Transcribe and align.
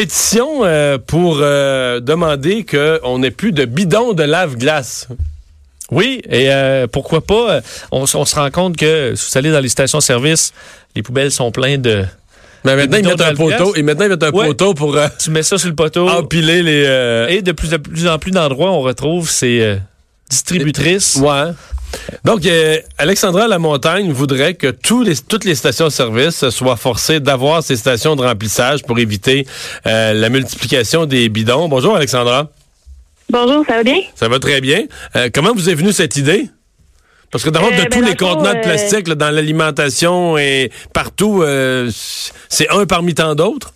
pétition 0.00 0.64
euh, 0.64 0.96
pour 0.96 1.40
euh, 1.42 2.00
demander 2.00 2.64
qu'on 2.64 3.18
n'ait 3.18 3.30
plus 3.30 3.52
de 3.52 3.66
bidons 3.66 4.14
de 4.14 4.22
lave-glace. 4.22 5.08
Oui, 5.90 6.22
et 6.30 6.48
pourquoi 6.92 7.20
pas, 7.20 7.60
on, 7.90 8.06
se 8.06 8.16
rend 8.16 8.50
compte 8.50 8.76
que 8.76 9.14
si 9.16 9.32
vous 9.32 9.38
allez 9.38 9.50
dans 9.50 9.60
les 9.60 9.68
stations-service, 9.68 10.52
les 10.94 11.02
poubelles 11.02 11.32
sont 11.32 11.50
pleines 11.50 11.82
de... 11.82 12.04
Mais 12.64 12.76
maintenant, 12.76 12.98
ils 12.98 13.06
mettent 13.06 13.20
un 13.20 13.34
poteau. 13.34 13.74
Et 13.74 13.82
maintenant, 13.82 14.04
ils 14.04 14.10
mettent 14.10 14.22
un 14.22 14.30
poteau 14.30 14.72
pour... 14.72 14.96
tu 15.18 15.30
mets 15.30 15.42
ça 15.42 15.58
sur 15.58 15.68
le 15.68 15.74
poteau. 15.74 16.08
Empiler 16.08 16.62
les... 16.62 17.26
Et 17.28 17.42
de 17.42 17.52
plus, 17.52 17.70
de 17.70 17.76
plus 17.76 18.06
en 18.06 18.18
plus 18.18 18.30
d'endroits, 18.30 18.70
on 18.70 18.82
retrouve 18.82 19.28
ces 19.28 19.78
distributrices. 20.30 21.16
Ouais. 21.16 21.50
Donc, 22.24 22.46
euh, 22.46 22.78
Alexandra 22.98 23.48
Lamontagne 23.48 24.12
voudrait 24.12 24.54
que 24.54 24.68
tous 24.68 25.02
les, 25.02 25.16
toutes 25.16 25.44
les 25.44 25.54
stations-service 25.54 26.48
soient 26.50 26.76
forcées 26.76 27.20
d'avoir 27.20 27.62
ces 27.62 27.76
stations 27.76 28.16
de 28.16 28.22
remplissage 28.22 28.82
pour 28.82 28.98
éviter 28.98 29.46
euh, 29.86 30.12
la 30.12 30.28
multiplication 30.28 31.06
des 31.06 31.28
bidons. 31.28 31.68
Bonjour, 31.68 31.96
Alexandra. 31.96 32.48
Bonjour, 33.30 33.64
ça 33.66 33.76
va 33.76 33.82
bien? 33.82 34.00
Ça 34.14 34.28
va 34.28 34.38
très 34.38 34.60
bien. 34.60 34.84
Euh, 35.16 35.30
comment 35.32 35.54
vous 35.54 35.70
est 35.70 35.74
venue 35.74 35.92
cette 35.92 36.16
idée? 36.16 36.48
Parce 37.30 37.44
que 37.44 37.50
d'abord, 37.50 37.70
de 37.70 37.76
ben, 37.76 37.88
tous 37.88 38.02
les 38.02 38.16
contenants 38.16 38.54
de 38.54 38.60
plastique 38.60 39.08
dans 39.08 39.30
l'alimentation 39.30 40.36
et 40.36 40.72
partout, 40.92 41.44
c'est 42.48 42.68
un 42.70 42.86
parmi 42.86 43.14
tant 43.14 43.36
d'autres? 43.36 43.72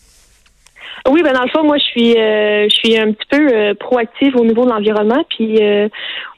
Oui, 1.07 1.21
ben 1.23 1.35
dans 1.35 1.43
le 1.43 1.51
fond, 1.51 1.63
moi, 1.65 1.77
je 1.77 1.85
suis, 1.85 2.17
euh, 2.17 2.67
je 2.67 2.75
suis 2.75 2.97
un 2.97 3.12
petit 3.12 3.27
peu 3.31 3.47
euh, 3.53 3.75
proactive 3.75 4.37
au 4.37 4.45
niveau 4.45 4.65
de 4.65 4.71
l'environnement, 4.71 5.23
puis 5.29 5.59
euh, 5.61 5.87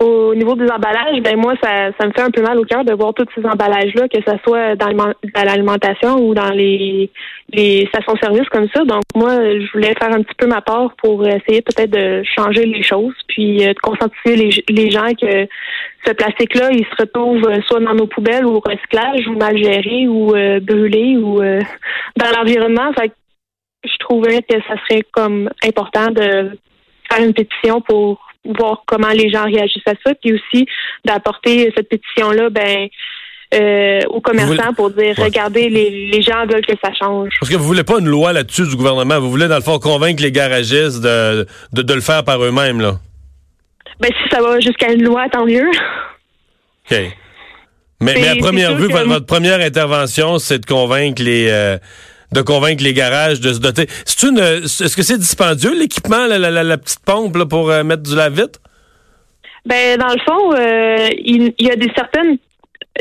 au 0.01 0.34
niveau 0.34 0.57
des 0.57 0.69
emballages, 0.69 1.20
ben 1.23 1.37
moi, 1.37 1.55
ça, 1.62 1.93
ça 1.97 2.07
me 2.09 2.12
fait 2.12 2.23
un 2.23 2.33
peu 2.33 2.43
mal 2.43 2.59
au 2.59 2.65
cœur 2.65 2.84
de 2.84 2.93
voir 2.93 3.15
tous 3.15 3.27
ces 3.37 3.47
emballages-là, 3.47 4.09
que 4.09 4.19
ce 4.27 4.37
soit 4.45 4.74
dans 4.74 4.88
l'alimentation 5.37 6.16
ou 6.16 6.34
dans 6.34 6.51
les, 6.51 7.09
les 7.52 7.87
stations-service 7.87 8.48
comme 8.48 8.66
ça. 8.74 8.84
Donc, 8.84 9.02
moi, 9.15 9.37
je 9.37 9.71
voulais 9.73 9.95
faire 10.01 10.12
un 10.12 10.23
petit 10.23 10.34
peu 10.37 10.48
ma 10.48 10.60
part 10.62 10.96
pour 11.01 11.24
essayer 11.24 11.62
peut-être 11.62 11.91
de 11.91 12.24
changer 12.37 12.66
les 12.66 12.83
choses, 12.83 13.15
puis 13.29 13.59
de 13.59 13.80
conscientiser 13.80 14.35
les, 14.35 14.65
les 14.68 14.90
gens 14.90 15.15
que 15.15 15.46
ce 16.05 16.12
plastique-là, 16.12 16.71
il 16.73 16.85
se 16.87 17.02
retrouve 17.02 17.49
soit 17.68 17.79
dans 17.79 17.95
nos 17.95 18.09
poubelles 18.09 18.45
ou 18.45 18.57
au 18.57 18.60
recyclage, 18.60 19.29
ou 19.29 19.37
mal 19.37 19.57
géré, 19.57 20.09
ou 20.09 20.33
brûlé, 20.60 21.16
ou 21.18 21.40
dans 21.40 22.30
l'environnement. 22.37 22.90
Je 23.87 23.98
trouvais 23.98 24.42
que 24.42 24.56
ça 24.68 24.74
serait 24.87 25.02
comme 25.12 25.51
important 25.65 26.10
de 26.10 26.59
faire 27.10 27.24
une 27.24 27.34
pétition 27.34 27.80
pour 27.80 28.20
voir 28.45 28.82
comment 28.87 29.10
les 29.10 29.30
gens 29.30 29.45
réagissent 29.45 29.87
à 29.87 29.95
ça, 30.04 30.15
puis 30.15 30.34
aussi 30.34 30.66
d'apporter 31.04 31.73
cette 31.76 31.88
pétition-là, 31.88 32.51
ben, 32.51 32.88
euh, 33.54 34.01
aux 34.09 34.20
commerçants 34.20 34.74
pour 34.74 34.90
dire 34.90 35.15
regardez, 35.16 35.68
les, 35.68 36.23
gens 36.23 36.46
veulent 36.46 36.66
que 36.66 36.74
ça 36.82 36.93
change. 36.98 37.30
Parce 37.40 37.51
que 37.51 37.56
vous 37.56 37.65
voulez 37.65 37.84
pas 37.84 37.98
une 37.98 38.09
loi 38.09 38.32
là-dessus 38.32 38.68
du 38.68 38.76
gouvernement, 38.76 39.20
vous 39.20 39.30
voulez 39.30 39.48
dans 39.48 39.56
le 39.56 39.62
fond 39.62 39.78
convaincre 39.78 40.23
les 40.23 40.32
garagistes 40.32 41.00
de, 41.00 41.46
de, 41.73 41.95
le 41.95 42.00
faire 42.00 42.24
par 42.24 42.43
eux-mêmes, 42.43 42.80
là. 42.80 42.95
Ben 44.00 44.10
si 44.10 44.28
ça 44.30 44.43
va 44.43 44.60
jusqu'à 44.60 44.93
une 44.93 45.04
loi, 45.04 45.26
tant 45.30 45.46
mieux. 45.46 45.71
OK. 45.71 46.98
Mais, 48.00 48.15
mais 48.15 48.28
à 48.28 48.37
première 48.37 48.74
vue, 48.74 48.88
votre, 48.88 49.24
première 49.24 49.60
intervention, 49.60 50.38
c'est 50.38 50.59
de 50.59 50.66
convaincre 50.66 51.23
les 51.23 51.48
euh, 51.48 51.78
de 52.32 52.43
convaincre 52.43 52.82
les 52.82 52.93
garages 52.93 53.41
de 53.41 53.52
se 53.52 53.60
doter. 53.60 53.82
Est-ce 53.82 54.96
que 54.96 55.02
c'est 55.02 55.19
dispendieux 55.19 55.79
l'équipement, 55.79 56.27
la, 56.27 56.79
petite 56.79 57.05
pompe 57.05 57.45
pour 57.49 57.71
euh, 57.71 57.85
mettre 57.85 58.02
du 58.02 58.15
lave-vite? 58.15 58.60
Ben 59.65 59.99
dans 59.99 60.13
le 60.13 60.21
fond, 60.24 60.52
euh, 60.55 61.09
il, 61.18 61.52
y 61.59 61.71
a 61.71 61.77
des 61.77 61.91
certaines 61.96 62.38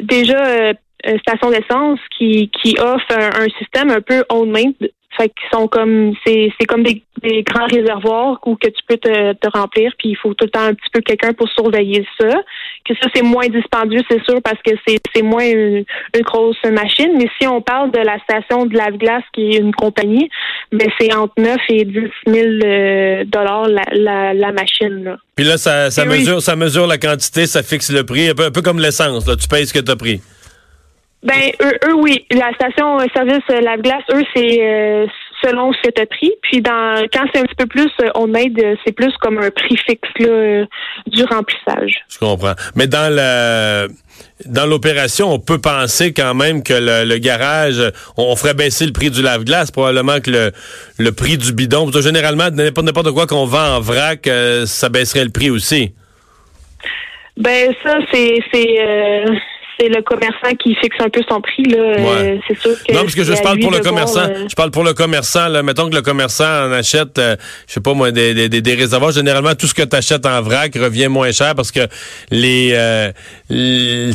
déjà 0.01 0.45
euh, 0.45 0.73
stations 1.19 1.51
d'essence 1.51 1.99
qui, 2.17 2.49
qui 2.61 2.75
offrent 2.79 3.11
un, 3.11 3.47
système 3.59 3.91
un 3.91 4.01
peu 4.01 4.23
on-main 4.29 4.71
fait 5.17 5.29
qu'ils 5.29 5.49
sont 5.51 5.67
comme 5.67 6.13
c'est 6.25 6.51
c'est 6.59 6.65
comme 6.65 6.83
des, 6.83 7.03
des, 7.21 7.43
grands 7.43 7.65
réservoirs 7.65 8.39
où 8.45 8.55
que 8.55 8.67
tu 8.67 8.81
peux 8.87 8.97
te, 8.97 9.33
te 9.33 9.49
remplir 9.57 9.91
puis 9.97 10.09
il 10.09 10.17
faut 10.17 10.33
tout 10.33 10.45
le 10.45 10.51
temps 10.51 10.61
un 10.61 10.73
petit 10.73 10.89
peu 10.91 11.01
quelqu'un 11.01 11.33
pour 11.33 11.49
surveiller 11.49 12.05
ça. 12.19 12.29
Que 12.87 12.93
ça 13.01 13.07
c'est 13.13 13.23
moins 13.23 13.47
dispendieux 13.47 14.01
c'est 14.09 14.23
sûr 14.23 14.41
parce 14.43 14.61
que 14.65 14.71
c'est 14.87 14.99
c'est 15.13 15.21
moins 15.21 15.45
une, 15.45 15.85
grosse 16.23 16.57
machine. 16.71 17.11
Mais 17.17 17.27
si 17.39 17.47
on 17.47 17.61
parle 17.61 17.91
de 17.91 17.99
la 17.99 18.17
station 18.19 18.65
de 18.65 18.75
lave-glace 18.75 19.23
qui 19.33 19.51
est 19.51 19.57
une 19.57 19.73
compagnie, 19.73 20.29
ben 20.71 20.89
c'est 20.99 21.13
entre 21.13 21.33
9 21.37 21.57
et 21.69 21.85
10 21.85 21.93
000 22.27 22.47
euh, 22.63 23.23
dollars 23.25 23.67
la, 23.67 23.83
la, 23.91 24.33
la, 24.33 24.51
machine 24.51 25.03
là. 25.03 25.17
Puis 25.35 25.45
là 25.45 25.57
ça, 25.57 25.91
ça 25.91 26.05
mesure 26.05 26.41
ça 26.41 26.55
mesure 26.55 26.87
la 26.87 26.97
quantité, 26.97 27.45
ça 27.45 27.63
fixe 27.63 27.91
le 27.91 28.05
prix 28.05 28.29
un 28.29 28.33
peu, 28.33 28.45
un 28.45 28.51
peu 28.51 28.61
comme 28.61 28.79
l'essence 28.79 29.27
là. 29.27 29.35
Tu 29.35 29.47
payes 29.47 29.67
ce 29.67 29.73
que 29.73 29.79
tu 29.79 29.91
as 29.91 29.95
pris. 29.95 30.21
Ben 31.25 31.51
eux, 31.59 31.95
oui. 31.95 32.23
La 32.31 32.53
station 32.53 32.99
euh, 32.99 33.05
service 33.15 33.41
euh, 33.49 33.59
lave-glace, 33.59 34.03
eux, 34.13 34.23
c'est 34.35 34.59
euh, 34.61 35.07
selon 35.43 35.73
ce 35.73 35.81
que 35.81 35.91
tu 35.91 36.01
as 36.01 36.05
pris. 36.05 36.31
Puis 36.43 36.61
dans 36.61 37.03
quand 37.11 37.25
c'est 37.33 37.39
un 37.39 37.45
petit 37.45 37.55
peu 37.55 37.65
plus 37.65 37.89
on 38.13 38.31
aide, 38.35 38.77
c'est 38.85 38.91
plus 38.91 39.11
comme 39.19 39.39
un 39.39 39.49
prix 39.49 39.75
fixe 39.75 40.07
là, 40.19 40.65
du 41.07 41.23
remplissage. 41.23 41.95
Je 42.09 42.19
comprends. 42.19 42.53
Mais 42.75 42.85
dans 42.85 43.11
la 43.11 43.87
dans 44.45 44.67
l'opération, 44.67 45.31
on 45.33 45.39
peut 45.39 45.59
penser 45.59 46.13
quand 46.13 46.35
même 46.35 46.61
que 46.61 46.73
le, 46.73 47.17
garage, 47.17 47.81
on 48.17 48.35
ferait 48.35 48.53
baisser 48.53 48.85
le 48.85 48.91
prix 48.91 49.09
du 49.09 49.23
lave-glace, 49.23 49.71
probablement 49.71 50.19
que 50.19 50.29
le, 50.29 50.51
le 50.99 51.11
prix 51.11 51.37
du 51.37 51.53
bidon. 51.53 51.85
Parce 51.85 51.97
que 51.97 52.03
généralement, 52.03 52.49
n'importe 52.51 53.11
quoi 53.11 53.25
qu'on 53.25 53.45
vend 53.45 53.77
en 53.77 53.79
vrac, 53.79 54.29
ça 54.65 54.89
baisserait 54.89 55.25
le 55.25 55.31
prix 55.31 55.49
aussi. 55.49 55.91
Ben 57.37 57.73
ça, 57.83 57.97
c'est 58.11 58.39
c'est 58.53 58.77
c'est 59.77 59.89
le 59.89 60.01
commerçant 60.01 60.55
qui 60.59 60.75
fixe 60.75 60.95
un 60.99 61.09
peu 61.09 61.21
son 61.29 61.41
prix. 61.41 61.63
Là. 61.63 61.77
Euh, 61.77 62.37
c'est 62.47 62.59
sûr 62.59 62.71
que 62.83 62.93
non, 62.93 63.01
parce 63.01 63.15
que 63.15 63.23
je 63.23 63.33
parle 63.41 63.59
pour 63.59 63.71
le 63.71 63.79
commerçant. 63.79 64.29
Euh, 64.29 64.45
je 64.49 64.55
parle 64.55 64.71
pour 64.71 64.83
le 64.83 64.93
commerçant. 64.93 65.47
Là. 65.47 65.63
Mettons 65.63 65.89
que 65.89 65.95
le 65.95 66.01
commerçant 66.01 66.67
en 66.67 66.71
achète, 66.71 67.17
euh, 67.19 67.35
je 67.67 67.73
sais 67.73 67.81
pas 67.81 67.93
moi, 67.93 68.11
des, 68.11 68.49
des, 68.49 68.61
des, 68.61 68.73
réservoirs. 68.73 69.11
Généralement, 69.11 69.55
tout 69.55 69.67
ce 69.67 69.73
que 69.73 69.83
tu 69.83 69.95
achètes 69.95 70.25
en 70.25 70.41
vrac 70.41 70.75
revient 70.75 71.07
moins 71.07 71.31
cher 71.31 71.55
parce 71.55 71.71
que 71.71 71.81
les, 72.31 72.75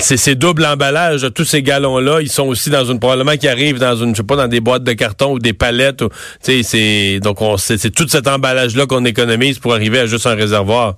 ces, 0.01 0.35
doubles 0.35 0.65
emballages, 0.65 1.27
tous 1.35 1.45
ces 1.45 1.63
galons-là, 1.63 2.21
ils 2.21 2.31
sont 2.31 2.47
aussi 2.47 2.71
dans 2.71 2.85
une 2.85 2.99
probablement 2.99 3.37
qui 3.37 3.49
arrivent 3.49 3.79
dans 3.79 3.97
une, 3.97 4.15
je 4.15 4.19
sais 4.21 4.27
pas, 4.27 4.37
dans 4.37 4.49
des 4.49 4.61
boîtes 4.61 4.85
de 4.85 4.93
carton 4.93 5.33
ou 5.33 5.39
des 5.39 5.53
palettes. 5.53 6.03
Ou, 6.03 6.09
c'est 6.41 7.21
donc 7.21 7.41
on 7.43 7.57
c'est 7.57 7.91
tout 7.91 8.09
cet 8.09 8.27
emballage-là 8.27 8.87
qu'on 8.87 9.05
économise 9.05 9.59
pour 9.59 9.75
arriver 9.75 10.01
à 10.01 10.07
juste 10.07 10.27
un 10.27 10.35
réservoir. 10.35 10.95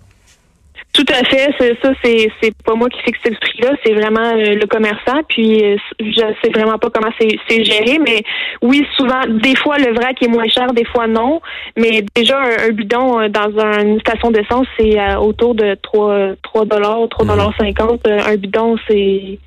Tout 0.92 1.06
à 1.08 1.24
fait. 1.24 1.48
C'est 1.58 1.78
ça, 1.82 1.92
c'est 2.04 2.28
c'est 2.40 2.54
pas 2.64 2.74
moi 2.74 2.90
qui 2.90 3.00
fixe 3.00 3.18
ce 3.24 3.30
prix-là, 3.30 3.70
c'est 3.84 3.94
vraiment 3.94 4.36
euh, 4.36 4.56
le 4.56 4.66
commerçant. 4.66 5.22
Puis 5.26 5.64
euh, 5.64 5.76
je 6.00 6.20
sais 6.42 6.50
vraiment 6.52 6.78
pas 6.78 6.90
comment 6.90 7.12
c'est 7.18 7.64
géré, 7.64 7.98
mais 7.98 8.22
oui, 8.60 8.86
souvent, 8.96 9.20
des 9.26 9.56
fois 9.56 9.78
le 9.78 9.94
vrac 9.94 10.22
est 10.22 10.28
moins 10.28 10.48
cher, 10.48 10.74
des 10.74 10.84
fois 10.84 11.06
non. 11.06 11.40
Mais 11.78 12.04
déjà 12.14 12.38
un, 12.38 12.68
bidon 12.72 13.20
euh, 13.20 13.28
dans 13.28 13.50
une 13.80 14.00
station 14.00 14.30
d'essence, 14.30 14.66
c'est 14.78 15.16
autour 15.16 15.54
de 15.54 15.76
3 15.82 16.34
3 16.42 16.64
dollars, 16.66 17.08
3 17.08 17.26
dollars 17.26 17.54
50. 17.58 18.06
Un 18.06 18.36
bidon, 18.36 18.76
c'est 18.86 19.38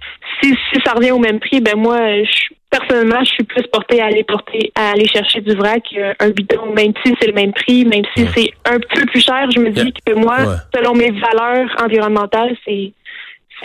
si 0.42 0.50
si 0.50 0.82
ça 0.84 0.94
revient 0.94 1.12
au 1.12 1.20
même 1.20 1.40
prix, 1.40 1.62
ben 1.62 1.78
moi 1.78 2.24
je 2.24 2.56
personnellement, 2.78 3.24
je 3.24 3.30
suis 3.30 3.44
plus 3.44 3.64
portée 3.72 4.02
à 4.02 4.06
aller 4.06 4.24
porter, 4.24 4.72
à 4.76 4.92
aller 4.92 5.08
chercher 5.08 5.42
du 5.42 5.56
vrac 5.56 5.84
un 6.20 6.30
bidon, 6.30 6.74
même 6.74 6.94
si 7.06 7.14
c'est 7.20 7.28
le 7.28 7.34
même 7.34 7.54
prix, 7.54 7.86
même 7.86 8.04
si 8.16 8.26
c'est 8.36 8.52
un 8.66 8.80
peu 8.80 9.06
plus 9.06 9.22
cher. 9.22 9.50
Je 9.52 9.60
me 9.60 9.70
dis 9.70 9.94
que 10.06 10.14
moi, 10.14 10.38
selon 10.74 10.94
mes 10.94 11.12
valeurs 11.12 11.70
environnementales, 11.82 12.56
c'est 12.66 12.94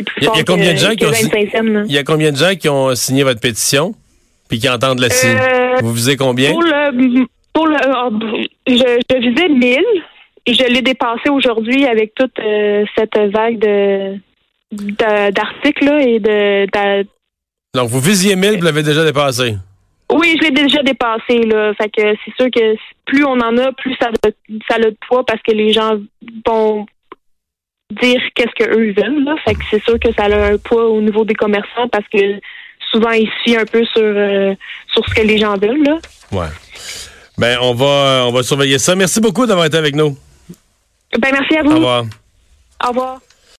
plus 0.05 0.25
fort 0.25 0.35
il 0.35 0.39
y 0.39 0.41
a 0.41 0.45
combien 0.45 0.73
de 0.73 0.79
gens 0.79 0.95
qui 0.95 1.05
ont 1.05 1.85
Il 1.87 1.93
y 1.93 1.99
a 1.99 2.05
combien 2.05 2.33
de 2.33 2.37
gens 2.37 2.55
qui 2.55 2.69
ont 2.69 2.95
signé 2.95 3.23
votre 3.23 3.41
pétition 3.41 3.95
puis 4.51 4.59
qui 4.59 4.69
entendent 4.69 4.99
la? 4.99 5.07
Euh, 5.07 5.77
Vous 5.81 5.93
visez 5.93 6.17
combien? 6.17 6.51
Pour 6.51 6.63
le, 6.63 7.25
pour 7.55 7.67
le 7.69 7.77
euh, 7.77 8.45
je, 8.67 9.01
je 9.09 9.17
visais 9.17 9.49
1000 9.49 9.79
et 10.47 10.55
je 10.55 10.65
l'ai 10.65 10.83
dépassé 10.83 11.31
aujourd'hui 11.31 11.87
avec 11.87 12.15
toute 12.15 12.39
euh, 12.41 12.85
cette 12.99 13.17
vague 13.33 13.59
de 13.59 14.19
d'articles 14.73 15.89
et 16.01 16.21
de, 16.21 16.67
de, 16.67 17.07
donc, 17.75 17.89
vous 17.89 18.01
visiez 18.01 18.37
1000, 18.37 18.59
vous 18.59 18.65
l'avez 18.65 18.83
déjà 18.83 19.05
dépassé. 19.05 19.57
Oui, 20.13 20.37
je 20.41 20.47
l'ai 20.47 20.51
déjà 20.51 20.83
dépassé, 20.83 21.39
là. 21.47 21.73
Fait 21.75 21.89
que 21.89 22.03
c'est 22.25 22.35
sûr 22.37 22.51
que 22.51 22.77
plus 23.07 23.25
on 23.25 23.41
en 23.41 23.57
a, 23.59 23.73
plus 23.73 23.95
ça, 24.01 24.11
ça 24.69 24.75
a 24.75 24.79
de 24.79 24.97
poids 25.09 25.25
parce 25.25 25.41
que 25.43 25.53
les 25.53 25.73
gens 25.73 25.99
vont 26.47 26.87
dire 28.03 28.21
qu'est-ce 28.35 28.65
qu'eux 28.65 28.93
veulent, 28.93 29.25
là. 29.25 29.37
Fait 29.45 29.55
que 29.55 29.61
c'est 29.71 29.83
sûr 29.85 29.99
que 30.01 30.13
ça 30.13 30.25
a 30.25 30.53
un 30.53 30.59
poids 30.59 30.89
au 30.89 31.01
niveau 31.01 31.25
des 31.25 31.35
commerçants 31.35 31.89
parce 31.93 32.07
que 32.09 32.19
souvent 32.91 33.13
ils 33.13 33.29
se 33.29 33.43
fient 33.45 33.57
un 33.59 33.65
peu 33.65 33.85
sur, 33.85 34.03
euh, 34.03 34.53
sur 34.93 35.09
ce 35.09 35.15
que 35.15 35.23
les 35.23 35.39
gens 35.39 35.57
veulent, 35.57 35.85
là. 35.85 35.99
Ouais. 36.33 36.49
Ben, 37.39 37.59
on 37.63 37.75
va, 37.75 38.25
on 38.27 38.33
va 38.33 38.43
surveiller 38.43 38.79
ça. 38.79 38.97
Merci 38.97 39.21
beaucoup 39.21 39.47
d'avoir 39.47 39.67
été 39.67 39.77
avec 39.77 39.95
nous. 39.95 40.17
Ben, 41.19 41.31
merci 41.33 41.57
à 41.57 41.63
vous. 41.63 41.71
Au 41.71 41.77
revoir. 41.77 42.05
Au 42.85 42.89
revoir. 42.89 43.21